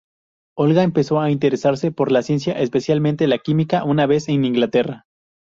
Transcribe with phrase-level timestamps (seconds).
[0.57, 5.05] Olga empezó a interesarse por la ciencia, especialmente la química una vez en Inglaterra.